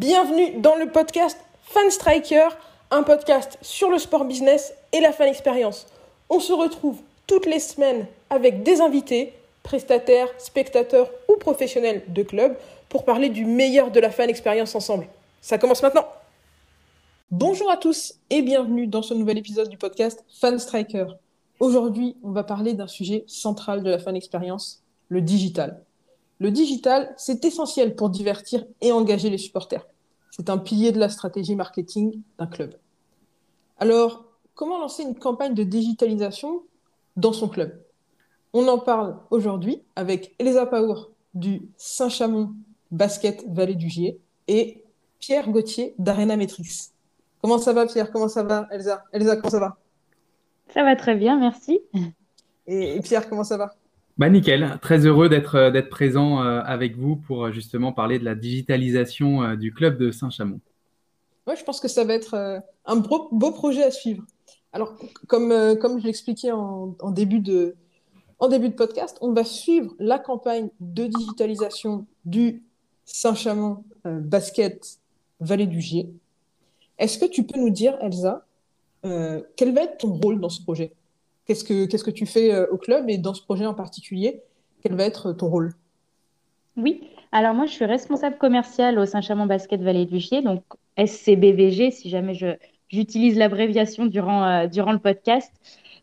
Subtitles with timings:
[0.00, 2.48] Bienvenue dans le podcast Fan Striker,
[2.90, 5.86] un podcast sur le sport business et la fan expérience.
[6.30, 12.56] On se retrouve toutes les semaines avec des invités, prestataires, spectateurs ou professionnels de club
[12.88, 15.06] pour parler du meilleur de la fan expérience ensemble.
[15.42, 16.06] Ça commence maintenant.
[17.30, 21.08] Bonjour à tous et bienvenue dans ce nouvel épisode du podcast Fan Striker.
[21.58, 25.84] Aujourd'hui, on va parler d'un sujet central de la fan expérience, le digital.
[26.38, 29.86] Le digital, c'est essentiel pour divertir et engager les supporters.
[30.30, 32.74] C'est un pilier de la stratégie marketing d'un club.
[33.78, 36.62] Alors, comment lancer une campagne de digitalisation
[37.16, 37.82] dans son club?
[38.52, 42.54] On en parle aujourd'hui avec Elisa Paour du Saint-Chamond
[42.90, 44.82] Basket Vallée du Gier et
[45.18, 46.90] Pierre Gauthier d'Arena Metrix.
[47.40, 48.10] Comment ça va Pierre?
[48.10, 49.04] Comment ça va Elsa?
[49.12, 49.76] Elsa, comment ça va?
[50.74, 51.80] Ça va très bien, merci.
[52.66, 53.74] Et, et Pierre, comment ça va?
[54.20, 58.24] Bah, nickel, très heureux d'être euh, présent euh, avec vous pour euh, justement parler de
[58.26, 60.60] la digitalisation du club de Saint-Chamond.
[61.46, 64.22] Ouais, je pense que ça va être un beau, projet à suivre.
[64.74, 64.94] Alors,
[65.26, 67.74] comme, je l'expliquais en début de
[68.76, 72.62] podcast, on va suivre la campagne de digitalisation du
[73.06, 74.98] Saint-Chamond Basket
[75.40, 76.10] Vallée du Gier.
[76.98, 78.44] Est-ce que tu peux nous dire, Elsa,
[79.02, 80.92] quel va être ton rôle dans ce projet?
[81.50, 84.40] Qu'est-ce que, qu'est-ce que tu fais euh, au club et dans ce projet en particulier
[84.84, 85.74] Quel va être ton rôle?
[86.76, 87.00] Oui,
[87.32, 90.62] alors moi je suis responsable commercial au Saint-Chamond Basket Vallée du Gier, donc
[90.96, 92.54] SCBVG si jamais je,
[92.86, 95.52] j'utilise l'abréviation durant, euh, durant le podcast.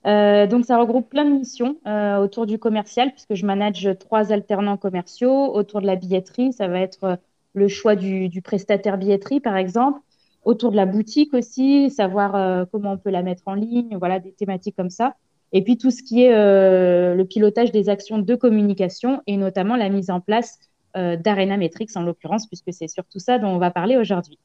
[0.05, 4.33] Euh, donc ça regroupe plein de missions euh, autour du commercial puisque je manage trois
[4.33, 6.51] alternants commerciaux autour de la billetterie.
[6.51, 7.19] Ça va être
[7.53, 10.01] le choix du prestataire billetterie par exemple,
[10.43, 14.33] autour de la boutique aussi, savoir comment on peut la mettre en ligne, voilà des
[14.33, 15.15] thématiques comme ça.
[15.53, 19.75] Et puis tout ce qui est euh, le pilotage des actions de communication et notamment
[19.75, 20.59] la mise en place
[20.95, 24.37] euh, d'Arena Metrics en l'occurrence, puisque c'est surtout ça dont on va parler aujourd'hui.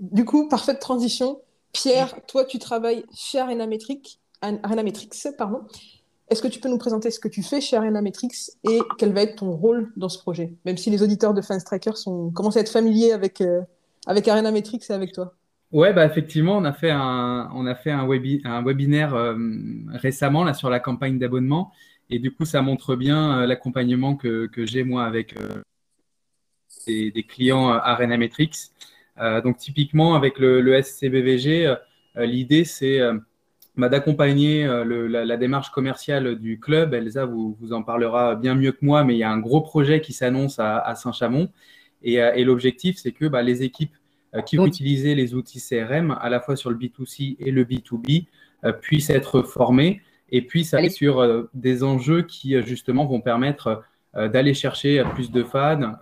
[0.00, 1.40] Du coup, parfaite transition.
[1.72, 4.20] Pierre, toi, tu travailles chez Arena Metrics.
[4.40, 5.60] Arena Metrics pardon.
[6.30, 9.12] Est-ce que tu peux nous présenter ce que tu fais chez Arena Metrics et quel
[9.12, 10.52] va être ton rôle dans ce projet?
[10.66, 11.92] Même si les auditeurs de Fans Tracker
[12.34, 13.62] commencent à être familiers avec, euh,
[14.06, 15.34] avec Arena Metrics et avec toi.
[15.70, 19.36] Ouais, bah effectivement, on a fait un, on a fait un, un webinaire euh,
[19.92, 21.72] récemment là sur la campagne d'abonnement
[22.08, 25.62] et du coup, ça montre bien euh, l'accompagnement que, que j'ai moi avec euh,
[26.86, 28.72] des, clients Arena Metrics.
[29.44, 31.74] donc typiquement avec le, SCBVG,
[32.16, 33.00] l'idée c'est
[33.76, 36.94] bah, d'accompagner la, la, démarche commerciale du club.
[36.94, 39.60] Elsa vous, vous en parlera bien mieux que moi, mais il y a un gros
[39.60, 41.50] projet qui s'annonce à, Saint-Chamond
[42.02, 43.94] et, et l'objectif c'est que bah, les équipes
[44.44, 48.26] qui vont utiliser les outils CRM à la fois sur le B2C et le B2B
[48.64, 53.82] euh, puissent être formés et puissent aller sur euh, des enjeux qui justement vont permettre
[54.14, 55.92] d'aller chercher plus de fans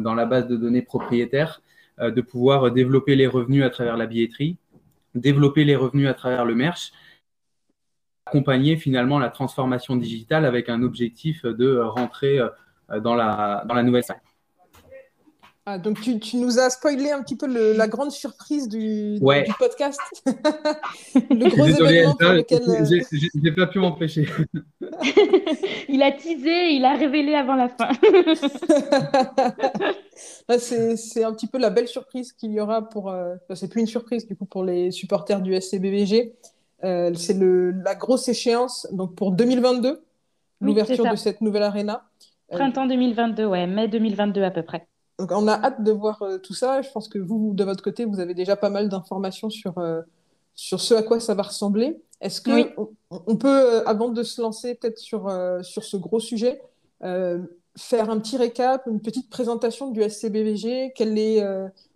[0.00, 1.60] dans la base de données propriétaire,
[2.00, 4.56] de pouvoir développer les revenus à travers la billetterie,
[5.16, 6.92] développer les revenus à travers le merch,
[8.26, 12.38] accompagner finalement la transformation digitale avec un objectif de rentrer
[13.02, 14.20] dans la, dans la nouvelle salle.
[15.70, 19.18] Ah, donc tu, tu, nous as spoilé un petit peu le, la grande surprise du,
[19.20, 19.42] ouais.
[19.42, 20.00] du podcast.
[21.14, 22.62] le gros Désolé, événement pour lequel...
[23.34, 24.26] J'ai pas pu m'empêcher.
[25.90, 27.90] il a teasé, il a révélé avant la fin.
[30.56, 33.10] C'est un petit peu la belle surprise qu'il y aura pour...
[33.10, 33.34] Euh...
[33.52, 36.32] C'est plus une surprise du coup pour les supporters du SCBVG.
[36.82, 40.02] Euh, C'est la grosse échéance donc pour 2022,
[40.62, 42.08] l'ouverture de cette nouvelle arena.
[42.50, 44.86] Printemps 2022, ouais, mai 2022 à peu près.
[45.18, 46.80] Donc, on a hâte de voir euh, tout ça.
[46.80, 50.00] Je pense que vous, de votre côté, vous avez déjà pas mal d'informations sur, euh,
[50.54, 52.00] sur ce à quoi ça va ressembler.
[52.20, 52.66] Est-ce que oui.
[52.76, 52.88] on,
[53.26, 56.60] on, peut, euh, avant de se lancer peut-être sur, euh, sur ce gros sujet,
[57.00, 61.44] faire un petit récap, une petite présentation du SCBVG Quel est,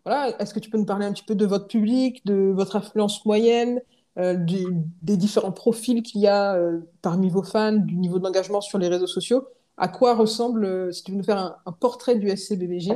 [0.05, 2.77] voilà, Est-ce que tu peux nous parler un petit peu de votre public, de votre
[2.77, 3.81] influence moyenne,
[4.17, 4.65] du,
[5.03, 6.57] des différents profils qu'il y a
[7.03, 9.49] parmi vos fans, du niveau d'engagement sur les réseaux sociaux?
[9.77, 12.93] À quoi ressemble, si tu veux nous faire un, un portrait du SCBVG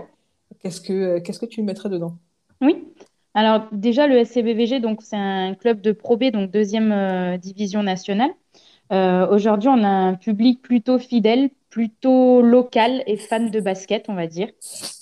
[0.66, 2.16] Qu'est-ce que, qu'est-ce que tu mettrais dedans?
[2.60, 2.82] Oui.
[3.34, 7.84] Alors déjà, le SCBVG, donc c'est un club de Pro B, donc deuxième euh, division
[7.84, 8.30] nationale.
[8.92, 14.14] Euh, Aujourd'hui, on a un public plutôt fidèle, plutôt local et fan de basket, on
[14.14, 14.48] va dire.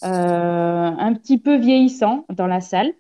[0.05, 2.93] Euh, un petit peu vieillissant dans la salle,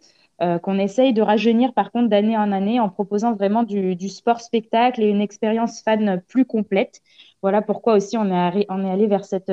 [0.63, 4.41] qu'on essaye de rajeunir par contre d'année en année en proposant vraiment du, du sport
[4.41, 7.01] spectacle et une expérience fan plus complète.
[7.41, 9.51] Voilà pourquoi aussi on est, on est allé vers cette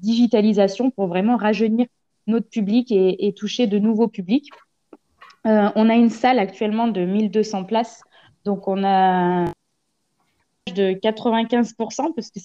[0.00, 1.86] digitalisation pour vraiment rajeunir
[2.28, 4.50] notre public et, toucher de nouveaux publics.
[5.46, 8.02] Euh, on a une salle actuellement de 1200 places,
[8.44, 9.46] donc on a
[10.74, 12.40] de 95% parce que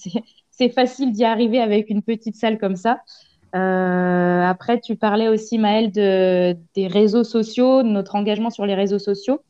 [0.50, 3.02] c'est facile d'y arriver avec une petite salle comme ça.
[3.52, 8.98] après, tu parlais aussi, Maëlle, de, des réseaux sociaux, de notre engagement sur les réseaux
[8.98, 9.40] sociaux.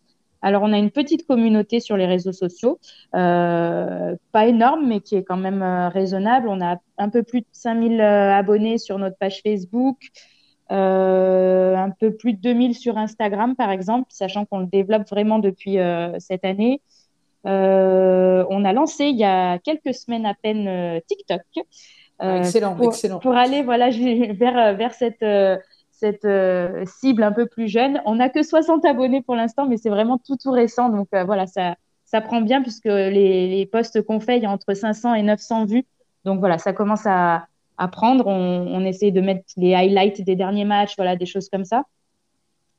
[0.45, 2.79] Alors, on a une petite communauté sur les réseaux sociaux,
[3.13, 5.63] pas énorme, mais qui est quand même
[5.93, 6.49] raisonnable.
[6.49, 9.97] On a un peu plus de 5000 abonnés sur notre page Facebook,
[10.73, 15.39] euh, un peu plus de 2000 sur Instagram, par exemple, sachant qu'on le développe vraiment
[15.39, 16.81] depuis euh, cette année.
[17.47, 21.43] Euh, on a lancé il y a quelques semaines à peine TikTok.
[22.21, 23.19] excellent, pour, excellent.
[23.19, 23.91] Pour aller voilà,
[24.33, 25.23] vers, vers cette,
[25.97, 26.27] cette
[26.87, 28.01] cible un peu plus jeune.
[28.05, 30.89] On n'a que 60 abonnés pour l'instant, mais c'est vraiment tout, tout récent.
[30.89, 34.51] Donc voilà, ça, ça prend bien puisque les, les posts qu'on fait, il y a
[34.51, 35.87] entre 500 et 900 vues.
[36.25, 37.47] Donc voilà, ça commence à,
[37.93, 38.27] prendre.
[38.27, 41.85] On, on essaie de mettre les highlights des derniers matchs, voilà, des choses comme ça.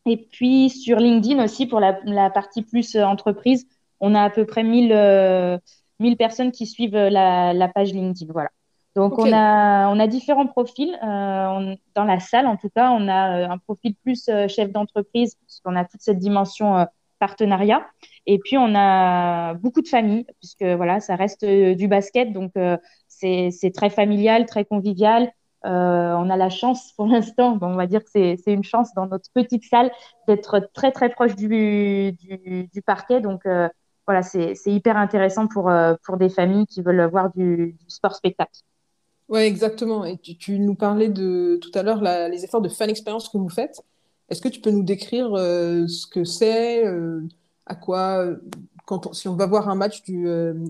[0.06, 3.68] Et puis sur LinkedIn aussi, pour la, partie plus euh, entreprise,
[4.00, 5.58] on a à peu près 1000, euh,
[6.18, 8.32] personnes qui suivent euh, la, la, page LinkedIn.
[8.32, 8.50] Voilà.
[8.96, 10.98] Donc on, a, on a différents profils.
[11.04, 15.76] Euh, dans la salle, en tout cas, on a un profil plus chef d'entreprise, puisqu'on
[15.76, 16.88] a toute cette dimension
[17.20, 17.86] partenariat.
[18.26, 22.32] Et puis on a beaucoup de familles, puisque voilà, ça reste du basket.
[22.32, 22.54] Donc
[23.08, 25.32] c'est très familial, très convivial.
[25.66, 29.08] Euh, on a la chance pour l'instant, on va dire que c'est une chance dans
[29.08, 29.92] notre petite salle
[30.28, 33.20] d'être très très proche du, du, parquet.
[33.20, 33.68] Donc euh,
[34.06, 38.62] voilà, c'est hyper intéressant pour, euh, pour des familles qui veulent voir du, sport spectacle.
[39.30, 40.06] Oui, exactement.
[40.06, 43.50] Et tu, nous parlais de tout à l'heure les efforts de fan expérience que vous
[43.50, 43.82] faites.
[44.30, 46.84] Est-ce que tu peux nous décrire ce que c'est,
[47.66, 48.26] à quoi,
[48.86, 50.28] quand si on va voir un match du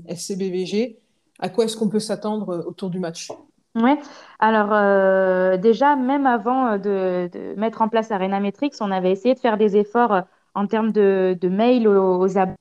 [0.08, 0.98] SCBVG,
[1.40, 3.32] à quoi est-ce qu'on peut s'attendre euh, autour du match?
[3.76, 3.92] Oui,
[4.40, 9.36] alors euh, déjà, même avant euh, de, mettre en place Arena Metrics, on avait essayé
[9.36, 10.22] de faire des efforts
[10.54, 12.56] en termes de, de mail aux, abonnés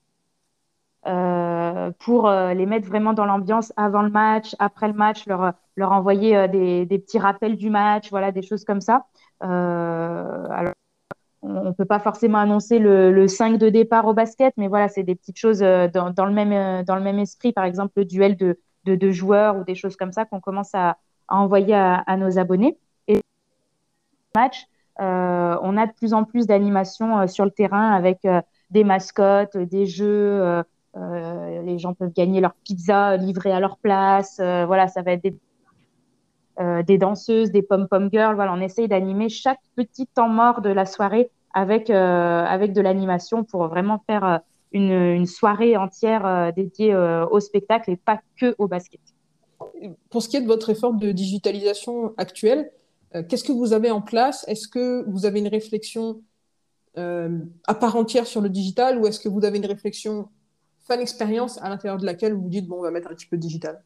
[1.04, 6.48] pour les mettre vraiment dans l'ambiance avant le match, après le match, leur, leur envoyer
[6.48, 9.06] des, des, petits rappels du match, voilà, des choses comme ça.
[9.40, 10.72] alors,
[11.42, 14.88] on ne peut pas forcément annoncer le, le, 5 de départ au basket, mais voilà,
[14.88, 17.52] c'est des petites choses dans, dans, le même, dans le même esprit.
[17.52, 20.74] Par exemple, le duel de, de, de joueurs ou des choses comme ça qu'on commence
[20.74, 20.96] à,
[21.28, 22.78] envoyer à, nos abonnés.
[23.08, 23.20] Et
[24.34, 24.66] match,
[25.00, 28.40] euh, on a de plus en plus d'animations euh, sur le terrain avec euh,
[28.70, 30.62] des mascottes, des jeux.
[30.96, 34.36] Euh, euh, les gens peuvent gagner leur pizza livrée à leur place.
[34.38, 35.36] voilà, ça va être des,
[36.84, 38.34] des danseuses, des pom-pom girls.
[38.34, 43.44] Voilà, on essaye d'animer chaque petit temps mort de la soirée avec, avec de l'animation
[43.44, 44.40] pour vraiment faire
[44.74, 49.00] une, soirée entière euh, dédiée euh, au spectacle et pas que au basket.
[50.10, 52.70] Pour ce qui est de votre effort de digitalisation actuelle,
[53.14, 54.44] euh, qu'est-ce que vous avez en place?
[54.48, 56.20] Est-ce que vous avez une réflexion
[56.96, 60.28] à part entière sur le digital ou est-ce que vous avez une réflexion
[60.84, 63.36] fan expérience à l'intérieur de laquelle vous dites bon on va mettre un petit peu
[63.36, 63.82] de digital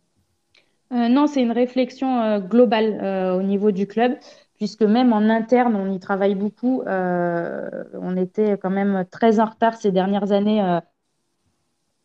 [0.91, 4.17] Non, c'est une réflexion globale au niveau du club
[4.57, 6.83] puisque même en interne, on y travaille beaucoup.
[6.83, 10.81] Euh, on était quand même très en retard ces dernières années euh,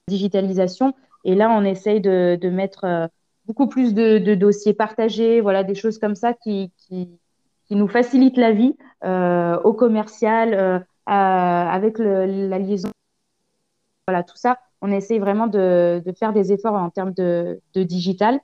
[0.08, 0.94] digitalisation.
[1.24, 3.08] Et là, on essaye de, mettre euh,
[3.46, 6.72] beaucoup plus de, dossiers partagés, voilà, des choses comme ça qui,
[7.72, 12.90] nous facilitent la vie euh, au commercial, euh, avec la liaison.
[14.08, 18.40] Voilà, tout ça, on essaye vraiment de, faire des efforts en termes de, digital.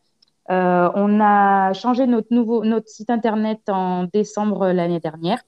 [0.50, 5.44] Euh, on a changé notre, nouveau, notre site internet en décembre l'année dernière,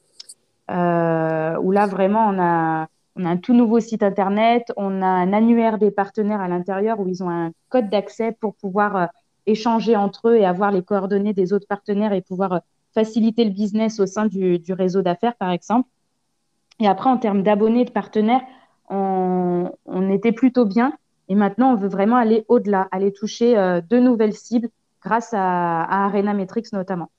[0.70, 5.78] euh, où là vraiment on a, un tout nouveau site internet, on a un annuaire
[5.78, 9.06] des partenaires à l'intérieur où ils ont un code d'accès pour pouvoir euh,
[9.46, 12.62] échanger entre eux et avoir les coordonnées des autres partenaires et pouvoir
[12.94, 15.88] faciliter le business au sein du, du réseau d'affaires, par exemple.
[16.80, 18.42] Et après, en termes d'abonnés, de partenaires,
[18.92, 20.94] on, était plutôt bien.
[21.30, 24.70] Et maintenant, on veut vraiment aller au-delà, aller toucher euh, de nouvelles cibles
[25.02, 27.10] grâce à, Arena Metrics notamment.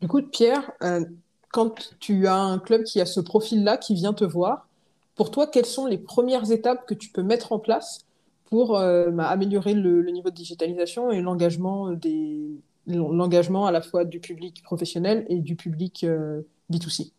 [0.00, 1.04] Du coup, Pierre, euh,
[1.52, 4.66] quand tu as un club qui a ce profil-là, qui vient te voir,
[5.14, 8.04] pour toi, quelles sont les premières étapes que tu peux mettre en place
[8.46, 12.50] pour euh, bah, améliorer le, le, niveau de digitalisation et l'engagement des
[12.86, 17.12] l'engagement à la fois du public professionnel et du public euh, B2C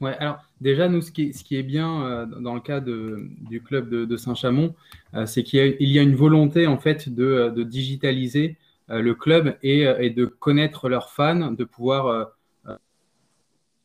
[0.00, 4.16] Ouais, alors déjà, nous, ce qui est, bien euh, dans le cas du club de,
[4.16, 4.74] Saint-Chamond,
[5.14, 8.58] euh, c'est qu'il y, a une volonté en fait de, de digitaliser
[8.90, 12.76] euh, le club et, euh, de connaître leurs fans, de pouvoir euh,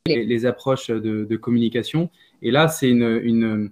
[0.06, 2.12] les, approches de, communication.
[2.44, 3.72] Et là, c'est une, une,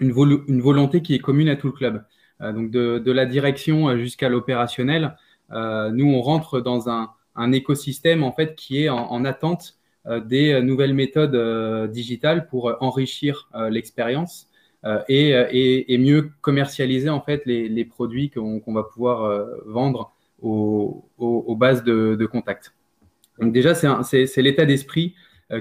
[0.00, 2.04] une, vol une, volonté qui est commune à tout le club.
[2.40, 5.16] donc de, la direction jusqu'à l'opérationnel,
[5.50, 7.10] nous, on rentre dans un,
[7.52, 9.76] écosystème en fait qui est en attente
[10.06, 14.48] des nouvelles méthodes digitales pour enrichir l'expérience
[15.08, 15.30] et,
[15.88, 21.84] et, mieux commercialiser en fait les, les produits qu'on qu va pouvoir vendre aux, bases
[21.84, 22.74] de, de, contact.
[23.40, 25.14] Donc déjà, c'est l'état d'esprit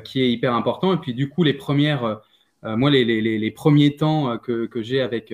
[0.04, 0.94] qui est hyper important.
[0.94, 2.22] Et puis du coup, les premières,
[2.64, 5.34] moi, les, premiers temps que, j'ai avec,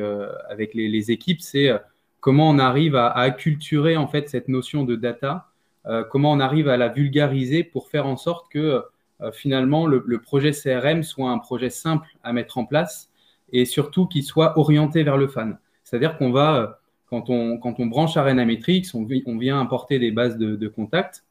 [0.50, 1.72] avec les, équipes, c'est
[2.20, 5.48] comment on arrive à, acculturer en fait cette notion de data,
[6.10, 8.84] comment on arrive à la vulgariser pour faire en sorte que
[9.33, 13.09] finalement le, projet CRM soit un projet simple à mettre en place
[13.51, 15.57] et surtout qu'il soit orienté vers le fan.
[15.83, 20.38] C'est-à-dire qu'on va quand on, quand on branche Arena Metrics, on, vient importer des bases
[20.38, 21.23] de, contacts.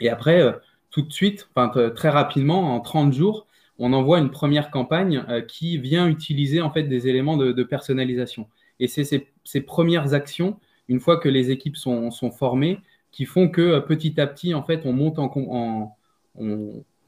[0.00, 0.52] Et après, euh,
[0.90, 3.46] tout de suite, enfin, très rapidement, en 30 jours,
[3.78, 8.48] on envoie une première campagne euh, qui vient utiliser en fait des éléments de, personnalisation.
[8.78, 10.58] Et c'est ces, premières actions,
[10.88, 12.78] une fois que les équipes sont, formées,
[13.10, 15.96] qui font que euh, petit à petit, en fait, on monte en,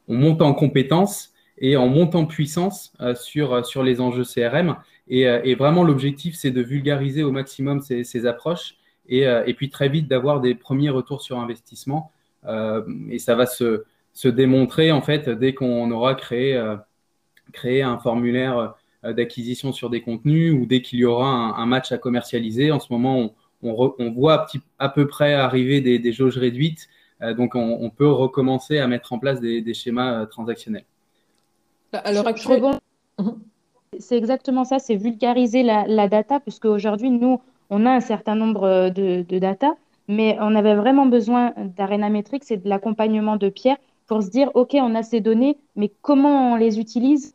[0.08, 4.76] on, monte en compétences et on monte en puissance sur, sur les enjeux CRM.
[5.10, 8.76] Euh, et, vraiment, l'objectif, c'est de vulgariser au maximum ces, approches
[9.10, 12.10] euh, et, puis très vite d'avoir des premiers retours sur investissement.
[12.46, 13.84] Euh, et ça va se,
[14.24, 16.60] démontrer, en fait, dès qu'on aura créé,
[17.52, 21.98] créé un formulaire d'acquisition sur des contenus ou dès qu'il y aura un, match à
[21.98, 22.70] commercialiser.
[22.70, 24.46] En ce moment, on, voit
[24.78, 26.88] à peu près arriver des, jauges réduites.
[27.36, 30.84] Donc, on, peut recommencer à mettre en place des, schémas transactionnels.
[31.92, 32.78] Alors, actuellement,
[33.98, 38.64] c'est exactement ça, c'est vulgariser la, data, puisque aujourd'hui, nous, on a un certain nombre
[38.64, 39.74] euh, de, data,
[40.08, 43.76] mais on avait vraiment besoin d'Arena Metrics et de l'accompagnement de Pierre
[44.06, 47.34] pour se dire, OK, on a ces données, mais comment on les utilise?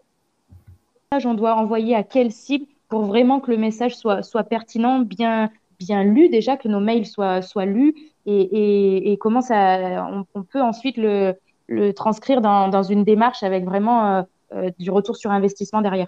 [1.12, 5.50] On doit envoyer à quelle cible pour vraiment que le message soit, soit pertinent, bien,
[5.80, 10.98] bien lu déjà, que nos mails soient, soient lus, et, comment ça, on, peut ensuite
[10.98, 11.34] le,
[11.68, 14.22] le transcrire dans, dans, une démarche avec vraiment euh,
[14.54, 16.08] euh, du retour sur investissement derrière.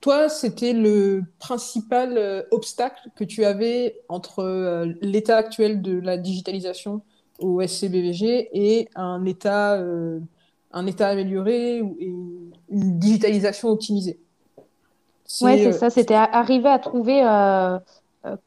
[0.00, 7.02] Toi, c'était le principal euh, obstacle que tu avais entre l'état actuel de la digitalisation
[7.40, 10.18] au SCBVG et un état, euh,
[10.72, 12.52] un état amélioré et une
[12.98, 14.18] digitalisation optimisée?
[15.42, 15.90] Oui, c'est ça.
[15.90, 17.20] C'était arriver à trouver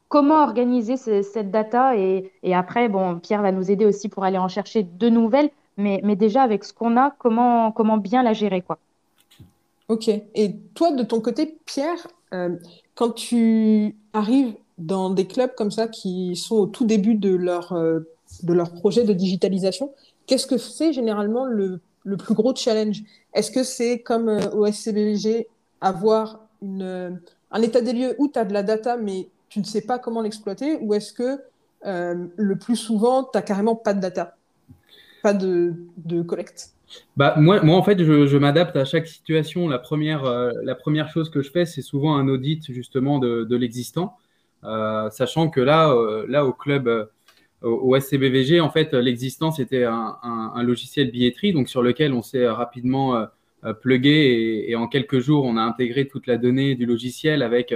[0.08, 4.48] comment organiser cette data et, après, bon, Pierre va nous aider aussi pour aller en
[4.48, 8.62] chercher de nouvelles, mais, mais déjà avec ce qu'on a, comment, comment bien la gérer,
[8.62, 8.78] quoi.
[9.90, 10.08] Ok.
[10.08, 12.56] Et toi, de ton côté, Pierre, euh,
[12.96, 17.74] quand tu arrives dans des clubs comme ça qui sont au tout début de leur,
[17.74, 18.00] euh,
[18.44, 19.92] de leur projet de digitalisation,
[20.26, 23.04] qu'est-ce que c'est généralement le, le, plus gros challenge?
[23.34, 25.48] Est-ce que c'est comme euh, au SCBG,
[25.82, 27.20] avoir une,
[27.52, 30.00] un état des lieux où tu as de la data, mais tu ne sais pas
[30.00, 31.40] comment l'exploiter Ou est-ce que
[31.86, 34.36] le plus souvent, tu n'as carrément pas de data
[35.22, 35.76] Pas de,
[36.26, 36.72] collecte?
[37.18, 39.70] Bah, moi, moi, en fait, je, m'adapte à chaque situation.
[39.70, 43.56] La première, euh, la première chose que je fais, c'est souvent un audit justement de,
[43.56, 44.18] l'existant,
[44.64, 47.10] euh, sachant que là, euh, là au club,
[47.62, 53.28] au, SCBVG, en fait, l'existant, c'était un, logiciel billetterie, donc sur lequel on s'est rapidement
[53.82, 57.72] plugué et, en quelques jours, on a intégré toute la donnée du logiciel avec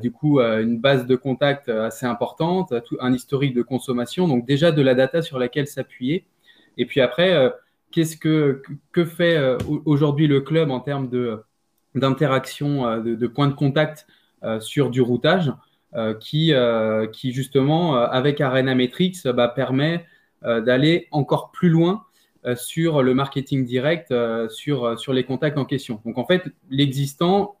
[0.00, 4.80] du coup une base de contact assez importante, un historique de consommation, donc déjà de
[4.80, 6.26] la data sur laquelle s'appuyer.
[6.78, 7.52] Et puis après,
[7.94, 8.60] qu'est-ce que,
[8.90, 11.44] que fait euh, aujourd'hui le club en termes de,
[11.94, 14.08] d'interaction, euh, de, points de contact
[14.42, 15.52] euh, sur du routage
[16.18, 16.52] qui,
[17.12, 20.04] qui, justement, avec Arena Metrics, bah, permet
[20.42, 22.02] d'aller encore plus loin
[22.56, 24.12] sur le marketing direct,
[24.48, 26.00] sur, sur les contacts en question.
[26.04, 27.54] Donc, en fait, l'existant,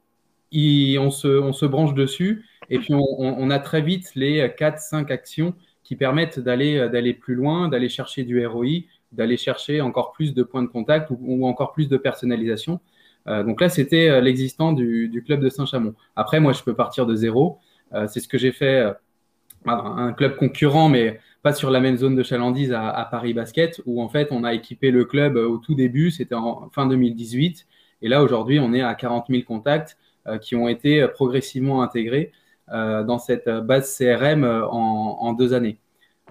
[0.52, 6.40] on se, branche dessus et puis on, a très vite les 4-5 actions qui permettent
[6.40, 11.10] d'aller, plus loin, d'aller chercher du ROI, d'aller chercher encore plus de points de contact
[11.10, 12.80] ou, encore plus de personnalisation.
[13.26, 15.94] Euh, donc là, c'était euh, l'existant du, club de Saint-Chamond.
[16.16, 17.58] Après, moi, je peux partir de zéro.
[17.94, 18.92] Euh, c'est ce que j'ai fait,
[19.66, 24.02] un club concurrent, mais pas sur la même zone de chalandise à, Paris Basket, où
[24.02, 27.66] en fait, on a équipé le club au tout début, c'était en fin 2018.
[28.02, 29.96] Et là, aujourd'hui, on est à 40 000 contacts
[30.40, 32.32] qui ont été progressivement intégrés
[32.68, 35.78] dans cette base CRM en, deux années.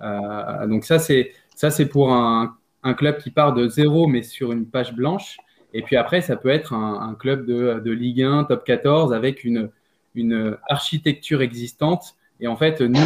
[0.01, 2.57] donc ça, c'est ça, c'est pour un,
[2.97, 5.37] club qui part de zéro, mais sur une page blanche.
[5.73, 9.69] Et puis après, ça peut être un, club de, Ligue 1, top 14, avec une,
[10.15, 12.15] une architecture existante.
[12.39, 12.99] Et en fait, nous,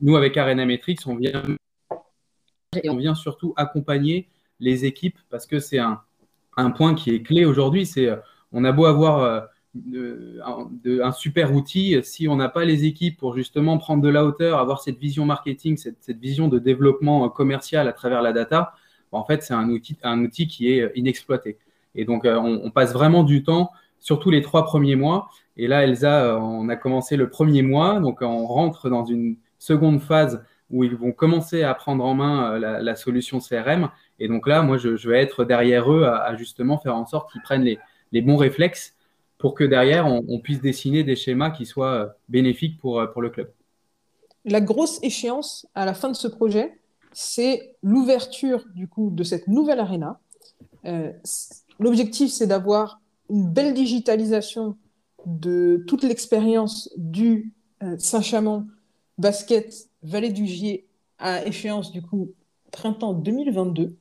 [0.00, 1.42] nous avec Arena Metrics, on vient,
[2.84, 4.28] on vient surtout accompagner
[4.60, 6.00] les équipes parce que c'est un,
[6.56, 7.86] un, point qui est clé aujourd'hui.
[7.86, 8.10] C'est
[8.52, 9.48] on a beau avoir
[9.94, 10.40] euh,
[11.02, 14.58] un, super outil, si on n'a pas les équipes pour justement prendre de la hauteur,
[14.58, 18.72] avoir cette vision marketing, cette, cette vision de développement commercial à travers la data,
[19.12, 21.58] en fait, c'est un outil, un outil qui est inexploité.
[21.94, 25.28] Et donc, euh, on, passe vraiment du temps, surtout les trois premiers mois.
[25.56, 29.36] Et là, Elsa, euh, on a commencé le premier mois, donc on rentre dans une
[29.58, 33.90] seconde phase où ils vont commencer à prendre en main euh, la, solution CRM.
[34.18, 37.42] Et donc là, moi, je, vais être derrière eux à, justement faire en sorte qu'ils
[37.42, 37.64] prennent
[38.12, 38.94] les, bons réflexes
[39.38, 43.50] pour que derrière, on, puisse dessiner des schémas qui soient bénéfiques pour, pour le club.
[44.44, 46.78] La grosse échéance à la fin de ce projet,
[47.12, 50.20] c'est l'ouverture du coup de cette nouvelle arena.
[50.84, 51.12] Euh,
[51.78, 54.76] l'objectif, c'est d'avoir une belle digitalisation
[55.26, 57.52] de toute l'expérience du
[57.82, 58.66] euh, Saint-Chamond
[59.18, 60.86] basket Vallée du Gier
[61.18, 62.32] à échéance du coup
[62.70, 63.96] printemps 2022.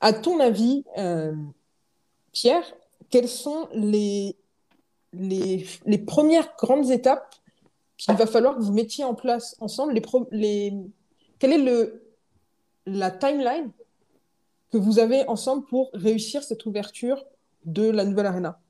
[0.00, 1.34] À ton avis, euh,
[2.32, 2.64] Pierre,
[3.10, 4.36] quelles sont les,
[5.12, 7.34] les, premières grandes étapes
[7.96, 9.92] qu'il va falloir que vous mettiez en place ensemble?
[9.92, 10.72] Les, les,
[11.38, 12.02] Quelle est le,
[12.86, 13.70] la timeline
[14.72, 17.24] que vous avez ensemble pour réussir cette ouverture
[17.64, 18.60] de la nouvelle arena?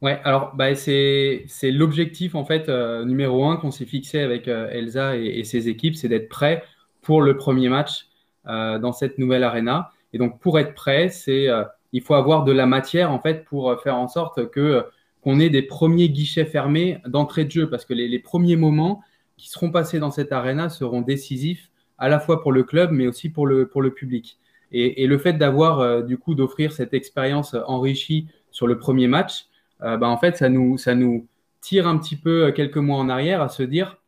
[0.00, 4.68] Ouais, alors bah, c'est l'objectif en fait euh, numéro un qu'on s'est fixé avec euh,
[4.70, 6.64] Elsa et, ses équipes, c'est d'être prêt
[7.02, 8.08] pour le premier match
[8.48, 9.92] euh, dans cette nouvelle arena.
[10.12, 11.46] Et donc pour être prêt, c'est
[11.92, 14.84] il faut avoir de la matière en fait pour faire en sorte que
[15.22, 19.02] qu'on ait des premiers guichets fermés d'entrée de jeu, parce que les, premiers moments
[19.36, 23.06] qui seront passés dans cette arena seront décisifs à la fois pour le club, mais
[23.06, 24.38] aussi pour le pour le public.
[24.72, 29.46] Et, le fait d'avoir du coup d'offrir cette expérience enrichie sur le premier match
[29.82, 31.26] euh, bah, en fait, ça nous, ça nous
[31.60, 33.98] tire un petit peu euh, quelques mois en arrière à se dire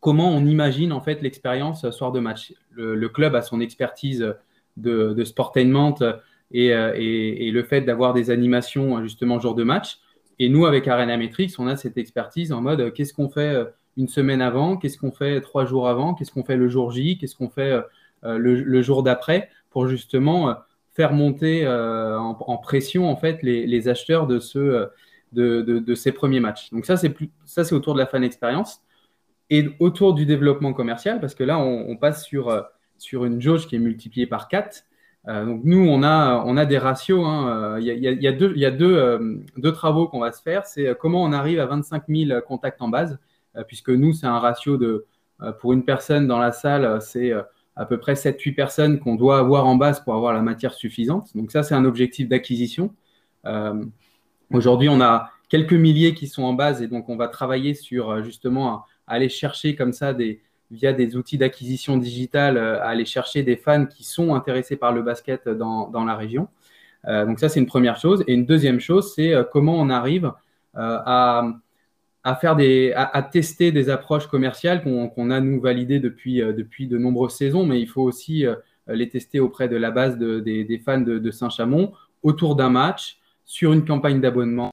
[0.00, 2.54] comment on imagine en fait l'expérience euh, soir de match.
[2.70, 4.34] Le, club a son expertise
[4.76, 5.96] de, de sportainment
[6.50, 9.98] et, et, le fait d'avoir des animations justement jour de match.
[10.38, 13.54] Et nous, avec Arena Metrics, on a cette expertise en mode qu'est-ce qu'on fait
[13.96, 17.18] une semaine avant, qu'est-ce qu'on fait trois jours avant, qu'est-ce qu'on fait le jour J,
[17.18, 17.78] qu'est-ce qu'on fait
[18.22, 19.50] le, jour d'après?
[19.70, 20.54] Pour justement
[20.94, 24.88] faire monter en, pression en fait les, acheteurs de ce
[25.32, 26.70] de, de, ces premiers matchs.
[26.70, 28.80] Donc ça, c'est autour de la fan expérience
[29.50, 32.62] et autour du développement commercial, parce que là, on, passe sur, euh,
[32.98, 34.84] sur une jauge qui est multipliée par 4.
[35.26, 37.20] Euh, donc nous, on a, des ratios.
[37.80, 38.26] Il y, a, y,
[38.66, 40.66] a, euh, deux travaux qu'on va se faire.
[40.66, 43.18] C'est comment on arrive à 25 000 contacts en base,
[43.66, 45.06] puisque nous, c'est un ratio de,
[45.60, 47.32] pour une personne dans la salle, c'est
[47.76, 51.36] à peu près 7-8 personnes qu'on doit avoir en base pour avoir la matière suffisante.
[51.36, 52.94] Donc ça, c'est un objectif d'acquisition.
[54.50, 58.10] Aujourd'hui, on a quelques milliers qui sont en base et donc on va travailler sur
[58.10, 63.04] euh, justement aller chercher comme ça des, via des outils d'acquisition digitale, euh, à aller
[63.04, 66.48] chercher des fans qui sont intéressés par le basket dans, dans la région.
[67.06, 68.24] Euh, donc ça, c'est une première chose.
[68.26, 70.32] Et une deuxième chose, c'est comment on arrive
[70.74, 71.48] à,
[72.22, 76.98] à, faire des, à, tester des approches commerciales qu'on a nous validées depuis, depuis de
[76.98, 78.44] nombreuses saisons, mais il faut aussi
[78.86, 82.70] les tester auprès de la base de, des, des, fans de, de Saint-Chamond autour d'un
[82.70, 84.70] match sur une campagne d'abonnement,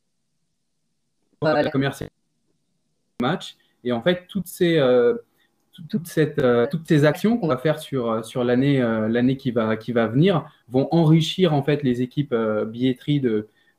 [1.42, 1.70] voilà.
[3.22, 3.56] match.
[3.84, 5.16] Et en fait, toutes ces, euh,
[6.18, 9.76] euh, toutes ces actions qu'on va faire sur, euh, l'année l'année qui, va,
[10.08, 12.36] venir vont enrichir en fait les équipes
[12.68, 13.22] billetterie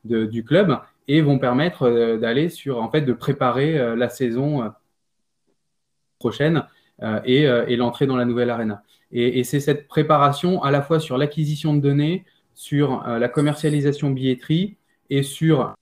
[0.04, 0.78] du club
[1.08, 4.72] et vont permettre d'aller sur en fait de préparer la saison
[6.18, 6.64] prochaine
[7.24, 8.82] et, l'entrée dans la nouvelle arena.
[9.12, 14.76] Et, c'est cette préparation à la fois sur l'acquisition de données, sur la commercialisation billetterie
[15.10, 15.74] et sur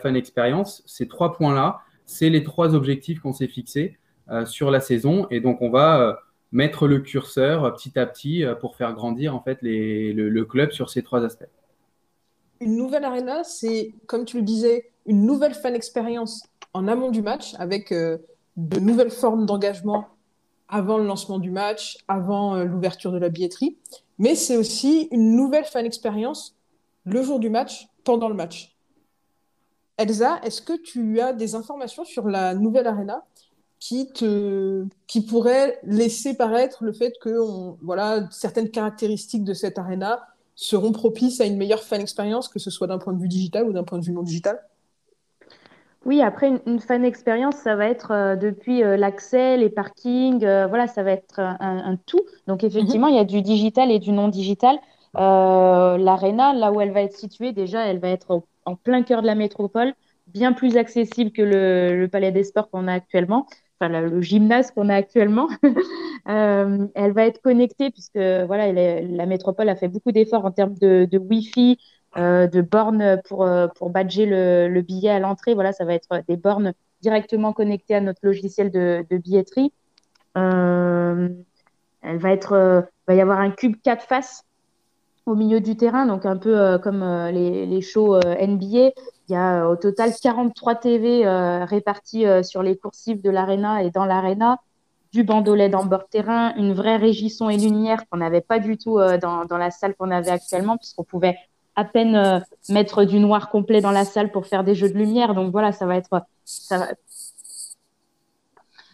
[0.00, 4.07] fan expérience, ces trois points-là, c'est les trois objectifs qu'on s'est fixés euh,
[4.46, 5.26] sur la saison.
[5.30, 6.12] Et donc, on va euh,
[6.52, 10.90] mettre le curseur euh, petit à petit pour faire grandir en fait le, club sur
[10.90, 11.48] ces trois aspects.
[12.60, 16.42] Une nouvelle arena, c'est, comme tu le disais, une nouvelle fan expérience
[16.74, 20.08] en amont du match avec de nouvelles formes d'engagement
[20.68, 23.78] avant le lancement du match, avant l'ouverture de la billetterie.
[24.18, 26.56] Mais c'est aussi une nouvelle fan expérience
[27.04, 28.76] le jour du match pendant le match.
[29.96, 33.24] Elsa, est-ce que tu as des informations sur la nouvelle arena?
[33.80, 37.38] Qui, te, qui pourrait laisser paraître le fait que
[37.82, 42.70] voilà, certaines caractéristiques de cette arena seront propices à une meilleure fan expérience, que ce
[42.70, 44.60] soit d'un point de vue digital ou d'un point de vue non digital?
[46.04, 50.66] Oui, après, une, fan expérience, ça va être euh, depuis euh, l'accès, les parkings, euh,
[50.66, 52.22] voilà, ça va être un, tout.
[52.46, 53.12] Donc, effectivement, mhm.
[53.12, 54.78] il y a du digital et du non digital.
[55.14, 59.26] L'Arena, là où elle va être située, déjà, elle va être en plein cœur de
[59.26, 59.94] la métropole,
[60.28, 63.46] bien plus accessible que le, Palais des Sports qu'on a actuellement,
[63.80, 65.48] enfin le gymnase qu'on a actuellement.
[66.28, 70.74] euh, elle va être connectée puisque voilà, la métropole a fait beaucoup d'efforts en termes
[70.74, 71.78] de, Wi-Fi,
[72.16, 75.54] euh, de bornes pour, euh, badger le, le billet à l'entrée.
[75.54, 79.72] Voilà, ça va être des bornes directement connectées à notre logiciel de, billetterie.
[80.36, 81.28] Euh,
[82.02, 82.34] elle va
[83.14, 84.44] y avoir un cube 4 faces
[85.26, 88.92] au milieu du terrain, donc un peu comme les, les, shows NBA.
[89.28, 91.28] Il y a au total 43 TV
[91.64, 94.58] répartis sur les coursives de l'arena et dans l'arena.
[95.12, 98.98] du bandolet dans bord terrain, une vraie régisson et lumière qu'on n'avait pas du tout
[99.20, 101.36] dans, dans, la salle qu'on avait actuellement, puisqu'on pouvait
[101.76, 105.34] à peine mettre du noir complet dans la salle pour faire des jeux de lumière.
[105.34, 106.24] Donc voilà, ça va être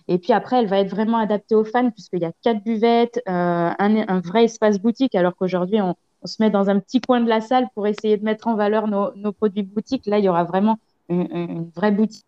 [0.08, 3.22] et puis après, elle va être vraiment adaptée aux fans puisqu'il y a quatre buvettes,
[3.28, 5.94] euh, un, vrai espace boutique, alors qu'aujourd'hui, on,
[6.26, 8.86] se met dans un petit coin de la salle pour essayer de mettre en valeur
[8.88, 10.06] nos, produits boutiques.
[10.06, 12.26] Là, il y aura vraiment une, vraie boutique.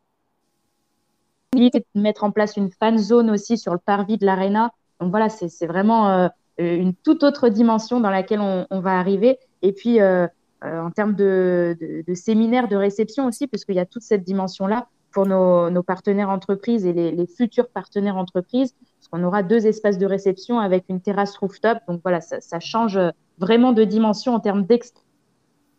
[1.95, 4.73] Mettre en place une fan zone aussi sur le parvis de l'arena.
[5.01, 6.29] Donc voilà, c'est vraiment euh,
[6.59, 9.39] une toute autre dimension dans laquelle on, va arriver.
[9.63, 10.27] Et puis, euh,
[10.63, 14.89] en termes de, de, de séminaires, de réception aussi, puisqu'il y a toute cette dimension-là,
[15.17, 20.05] pour nos, partenaires entreprises et les, futurs partenaires entreprises, parce qu'on aura deux espaces de
[20.05, 21.79] réception avec une terrasse rooftop.
[21.89, 23.01] Donc voilà, ça, change
[23.38, 25.03] vraiment de dimension en termes d'expérience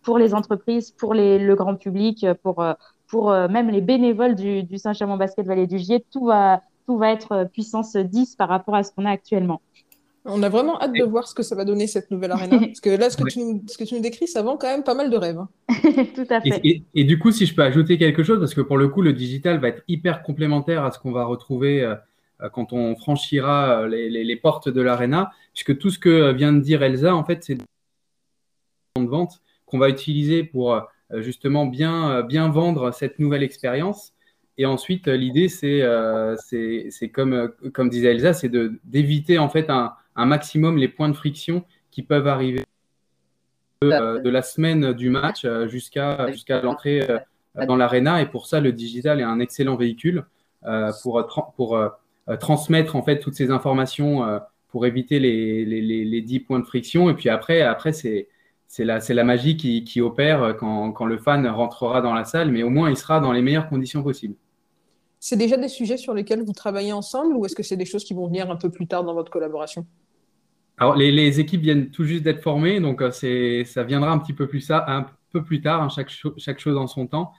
[0.04, 2.64] pour les entreprises, pour le grand public, pour,
[3.08, 6.04] pour euh, même les bénévoles du, Saint-Chamond Basket Vallée du Gier.
[6.12, 9.62] Tout va, tout va être puissance 10 par rapport à ce qu'on a actuellement.
[10.30, 12.60] On a vraiment hâte de voir ce que ça va donner cette nouvelle arena.
[12.66, 14.68] Parce que là, ce que, tu, nous, ce que tu nous décris, ça vend quand
[14.68, 15.38] même pas mal de rêves.
[15.38, 15.50] Hein.
[16.16, 16.84] Tout à fait.
[16.94, 19.14] Et, du coup, si je peux ajouter quelque chose, parce que pour le coup, le
[19.14, 21.96] digital va être hyper complémentaire à ce qu'on va retrouver euh,
[22.42, 26.60] euh, quand on franchira euh, les, portes de l'arena, puisque tout ce que vient de
[26.60, 27.64] dire Elsa, en fait, c'est de
[28.96, 30.80] vente qu'on va utiliser pour
[31.12, 34.14] justement bien, bien vendre cette nouvelle expérience.
[34.60, 35.84] Et ensuite, l'idée, c'est,
[36.38, 38.52] c'est, comme, comme disait Elsa, c'est
[38.86, 42.64] d'éviter en fait un, un maximum les points de friction qui peuvent arriver
[43.82, 48.22] de, euh, la semaine du match euh, jusqu'à jusqu'à l'entrée euh, dans l'arena.
[48.22, 50.26] Et pour ça, le digital est un excellent véhicule
[51.02, 51.80] pour, pour
[52.42, 57.10] transmettre en fait toutes ces informations pour éviter les, les, les, 10 points de friction.
[57.10, 58.28] Et puis après, après c'est
[58.70, 62.52] c'est la, la, magie qui, qui opère quand, quand, le fan rentrera dans la salle,
[62.52, 64.36] mais au moins il sera dans les meilleures conditions possibles.
[65.20, 68.04] C'est déjà des sujets sur lesquels vous travaillez ensemble ou est-ce que c'est des choses
[68.04, 69.86] qui vont venir un peu plus tard dans votre collaboration?
[70.78, 74.34] Alors, les, équipes viennent tout juste d'être formées, donc euh, c'est, ça viendra un petit
[74.34, 77.32] peu plus, ça, un peu plus tard, hein, chaque, chaque chose en son temps,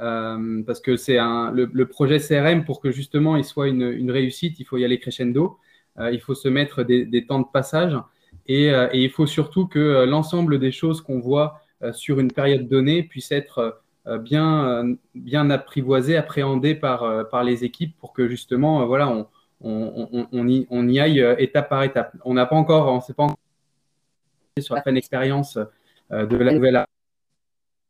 [0.00, 4.12] euh, parce que c'est un, le, projet CRM, pour que justement il soit une, une
[4.12, 5.58] réussite, il faut y aller crescendo,
[5.98, 7.96] il faut se mettre des, temps de passage,
[8.46, 11.60] et, et, il faut surtout que l'ensemble des choses qu'on voit
[11.92, 13.80] sur une période donnée puisse être
[14.20, 19.28] bien, bien apprivoisées, appréhendées par, les équipes pour que justement, voilà, on,
[19.64, 22.16] on, y, aille euh, étape par étape.
[22.24, 23.38] On n'a pas encore, on sait pas encore
[24.58, 25.58] sur la fin d'expérience
[26.12, 26.84] euh, de la nouvelle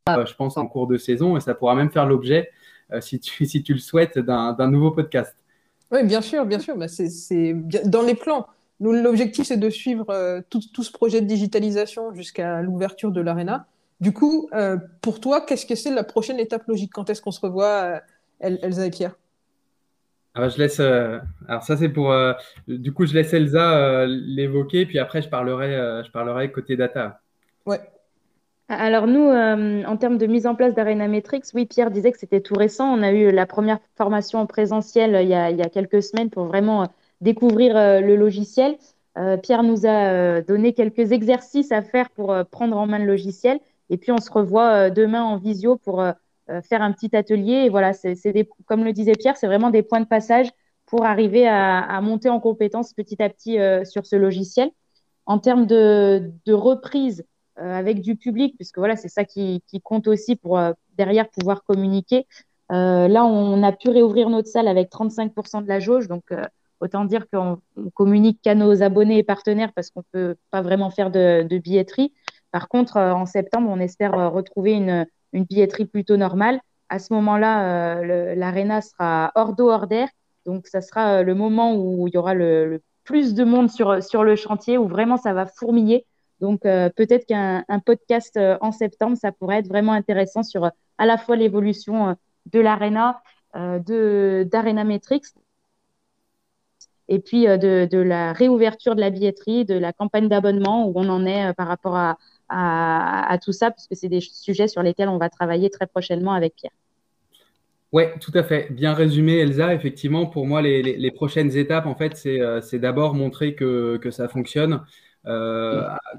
[0.09, 2.51] euh, je pense, en cours de saison, et ça pourra même faire l'objet,
[3.01, 5.37] si, tu, si tu le souhaites, d'un nouveau podcast.
[5.95, 6.77] Oui, bien sûr, bien sûr.
[6.77, 7.55] Bah, c'est
[7.87, 8.47] dans les plans.
[8.81, 13.67] Nous, l'objectif, c'est de suivre tout, ce projet de digitalisation jusqu'à l'ouverture de l'ARENA.
[14.01, 14.51] Du coup,
[15.01, 16.91] pour toi, qu'est-ce que c'est la prochaine étape logique?
[16.93, 18.01] Quand est-ce qu'on se revoit,
[18.41, 19.15] Elsa et Pierre?
[20.35, 20.81] Alors, je laisse.
[20.81, 22.11] Euh, alors, ça, c'est pour.
[22.11, 22.33] Euh,
[22.67, 27.21] du coup, je laisse Elsa euh, l'évoquer, puis après, je parlerai, je parlerai côté data.
[27.67, 27.81] Ouais.
[28.69, 32.41] Alors, nous, en termes de mise en place d'Arena Metrics, oui, Pierre disait que c'était
[32.41, 32.87] tout récent.
[32.87, 36.03] On a eu la première formation en présentiel il y a, il y a quelques
[36.03, 36.89] semaines pour vraiment
[37.21, 38.77] découvrir le logiciel.
[39.43, 43.61] Pierre nous a donné quelques exercices à faire pour prendre en main le logiciel.
[43.91, 46.03] Et puis, on se revoit demain en visio pour
[46.51, 47.65] euh, faire un petit atelier.
[47.65, 48.15] Et voilà, c'est
[48.67, 50.49] comme le disait Pierre, c'est vraiment des points de passage
[50.87, 54.71] pour arriver à, monter en compétence petit à petit euh, sur ce logiciel.
[55.27, 57.25] En termes de, reprise euh,
[57.57, 60.61] avec du public, puisque voilà, c'est ça qui, compte aussi pour
[60.97, 62.27] derrière pouvoir communiquer.
[62.71, 66.25] là, on a pu réouvrir notre salle avec 35% de la jauge, donc
[66.81, 67.61] autant dire qu'on
[67.95, 72.13] communique qu'à nos abonnés et partenaires parce qu'on ne peut pas vraiment faire de, billetterie.
[72.53, 76.61] Par contre, en septembre, on espère retrouver une, billetterie plutôt normale.
[76.89, 80.09] À ce moment-là, euh, sera hors d'eau, hors d'air.
[80.47, 84.03] Donc, ça sera euh, le moment où il y aura le, plus de monde sur,
[84.03, 86.07] sur le chantier, où vraiment ça va fourmiller.
[86.41, 91.17] Donc, euh, peut-être qu'un podcast en septembre, ça pourrait être vraiment intéressant sur à la
[91.17, 92.17] fois l'évolution
[92.53, 93.23] de l'aréna,
[93.55, 95.27] d'Arena Metrics,
[97.09, 101.09] et puis de, de, la réouverture de la billetterie, de la campagne d'abonnement, où on
[101.09, 101.97] en est par rapport
[102.49, 106.33] à, tout ça, parce que c'est des sujets sur lesquels on va travailler très prochainement
[106.33, 106.73] avec Pierre.
[107.95, 108.73] Oui, tout à fait.
[108.73, 109.73] Bien résumé, Elsa.
[109.73, 114.73] Effectivement, pour moi, les, prochaines étapes, en fait, c'est euh, d'abord montrer que, ça fonctionne,
[114.73, 114.79] euh,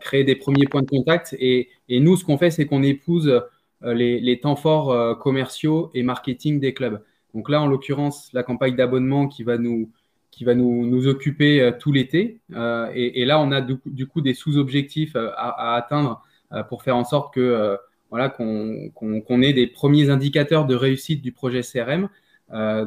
[0.02, 1.36] créer des premiers points de contact.
[1.39, 3.41] Et, nous, ce qu'on fait, c'est qu'on épouse
[3.84, 7.02] euh, les, temps forts commerciaux et marketing des clubs.
[7.34, 9.91] Donc là, en l'occurrence, la campagne d'abonnement qui va nous,
[10.36, 12.39] qui va nous, nous occuper euh, tout l'été.
[12.54, 16.22] Euh, et, et, là, on a du, coup des sous-objectifs euh, à, atteindre
[16.70, 17.76] pour faire en sorte que
[18.10, 22.08] voilà qu'on ait des premiers indicateurs de réussite du projet CRM.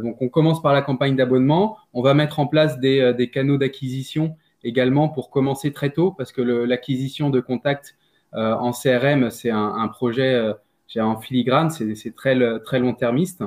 [0.00, 1.76] donc, on commence par la campagne d'abonnement.
[1.92, 4.36] On va mettre en place des, des canaux d'acquisition
[4.68, 7.96] également pour commencer très tôt, parce que l'acquisition de contacts
[8.32, 10.52] en CRM, c'est un, projet
[10.96, 13.42] en filigrane, c'est très, long-termiste.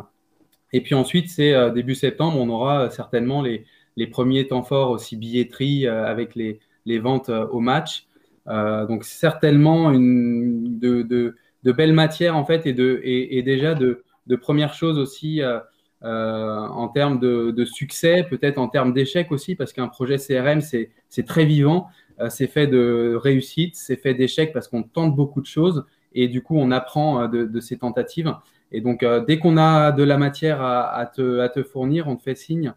[0.73, 3.65] Et puis ensuite, c'est début septembre, on aura certainement les,
[4.07, 8.07] premiers temps forts aussi billetterie avec les, ventes au match.
[8.47, 14.03] Euh, donc certainement une, de, belles matières en fait et, déjà de,
[14.41, 15.59] premières choses aussi euh, euh,
[16.03, 21.45] en termes de, succès, peut-être en termes d'échec aussi, parce qu'un projet CRM, c'est très
[21.45, 21.87] vivant,
[22.19, 26.27] euh, c'est fait de réussite, c'est fait d'échecs parce qu'on tente beaucoup de choses et
[26.27, 28.33] du coup on apprend de, de ces tentatives.
[28.71, 32.73] Et donc dès qu'on a de la matière à, te, fournir, on te fait signe.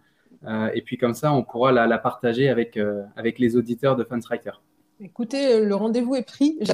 [0.74, 2.78] et puis comme ça, on pourra la, partager avec,
[3.16, 4.52] avec les auditeurs de Funstriker.
[5.00, 6.56] Écoutez, le rendez-vous est pris.
[6.60, 6.64] Euh,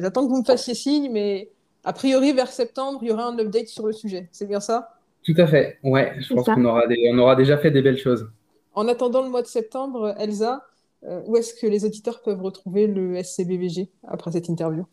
[0.00, 1.50] j'attends que vous me fassiez signe, mais
[1.84, 4.28] a priori, vers septembre, il y aura un update sur le sujet.
[4.32, 4.99] C'est bien ça?
[5.24, 5.78] Tout à fait.
[5.82, 8.28] Ouais, je pense qu'on aura, on aura déjà fait des belles choses.
[8.74, 10.64] En attendant le mois de septembre, Elsa,
[11.04, 14.86] euh, où est-ce que les auditeurs peuvent retrouver le SCBVG après cette interview?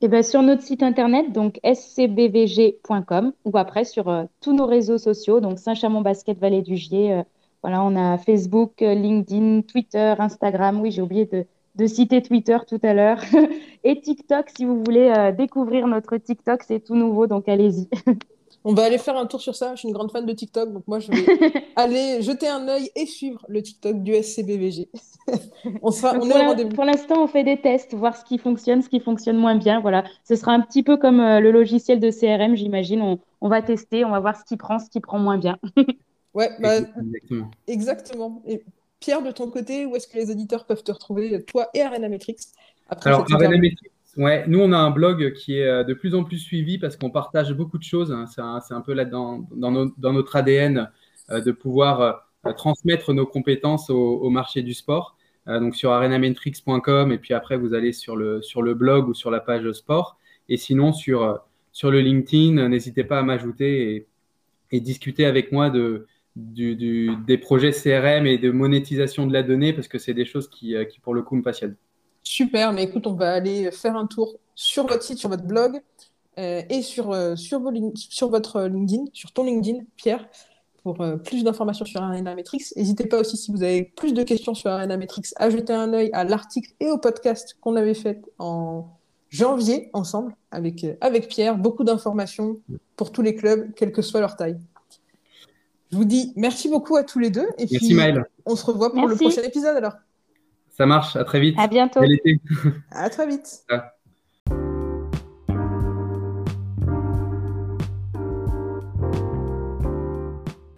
[0.00, 4.98] Eh bien, sur notre site internet, donc scbvg.com, ou après sur euh, tous nos réseaux
[4.98, 7.22] sociaux, donc Saint-Chamond Basket Vallée du Gier.
[7.62, 10.80] voilà, on a Facebook, LinkedIn, Twitter, Instagram.
[10.80, 11.44] Oui, j'ai oublié de,
[11.78, 13.20] de citer Twitter tout à l'heure.
[13.84, 17.88] Et TikTok, si vous voulez euh, découvrir notre TikTok, c'est tout nouveau, donc allez-y.
[18.64, 19.74] On va aller faire un tour sur ça.
[19.74, 21.24] Je suis une grande fan de TikTok, donc moi je vais
[21.76, 24.88] aller jeter un œil et suivre le TikTok du SCBVG.
[25.82, 29.00] on sera, on pour l'instant, on fait des tests, voir ce qui fonctionne, ce qui
[29.00, 29.80] fonctionne moins bien.
[29.80, 33.00] Voilà, ce sera un petit peu comme euh, le logiciel de CRM, j'imagine.
[33.02, 35.58] On, on, va tester, on va voir ce qui prend, ce qui prend moins bien.
[36.34, 37.50] ouais, bah, exactement.
[37.66, 38.42] exactement.
[38.46, 38.64] Et
[39.00, 42.08] Pierre, de ton côté, où est-ce que les auditeurs peuvent te retrouver, toi et Arena
[42.08, 42.40] Metrics
[42.88, 46.24] Alors, Arena Metrics, ouais, nous, on a un blog qui est euh, de plus en
[46.24, 48.12] plus suivi parce qu'on partage beaucoup de choses.
[48.12, 48.26] Hein.
[48.26, 50.90] C'est un, peu là dans, dans, notre ADN
[51.30, 52.00] euh, de pouvoir
[52.46, 55.16] euh, transmettre nos compétences au, marché du sport.
[55.46, 59.30] donc, sur arenametrics.com, et puis après, vous allez sur le, sur le blog ou sur
[59.30, 60.18] la page sport.
[60.48, 61.40] Et sinon, sur,
[61.72, 64.06] sur le LinkedIn, n'hésitez pas à m'ajouter
[64.70, 65.70] et, discuter avec moi
[66.36, 70.74] des projets CRM et de monétisation de la donnée parce que c'est des choses qui,
[71.02, 71.76] pour le coup, me passionnent.
[72.22, 75.80] Super, mais écoute, on va aller faire un tour sur votre site, sur votre blog
[76.38, 80.28] euh, et sur, euh, sur, vos, sur votre LinkedIn, sur ton LinkedIn, Pierre,
[80.82, 82.76] pour plus d'informations sur Arena Metrics.
[82.76, 85.92] N'hésitez pas aussi, si vous avez plus de questions sur Arena Metrics, à jeter un
[85.92, 88.88] œil à l'article et au podcast qu'on avait fait en
[89.30, 91.58] janvier ensemble avec, avec Pierre.
[91.58, 92.56] Beaucoup d'informations
[92.96, 94.58] pour tous les clubs, quelle que soit leur taille.
[95.90, 97.48] Je vous dis merci beaucoup à tous les deux.
[97.58, 98.24] Et merci Maëlle.
[98.44, 99.94] On se revoit pour le prochain épisode alors.
[100.78, 101.56] Ça marche, à très vite.
[101.58, 102.00] À bientôt.
[102.92, 103.64] À très vite.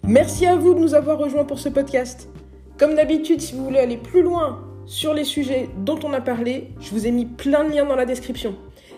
[0.05, 2.31] Merci à vous de nous avoir rejoints pour ce podcast.
[2.79, 6.73] Comme d'habitude, si vous voulez aller plus loin sur les sujets dont on a parlé,
[6.81, 8.57] je vous ai mis plein de liens dans la description.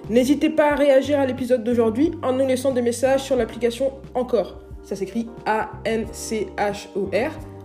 [0.09, 4.61] N'hésitez pas à réagir à l'épisode d'aujourd'hui en nous laissant des messages sur l'application Encore.
[4.85, 7.33] Ça s'écrit A-N-C-H-O-R.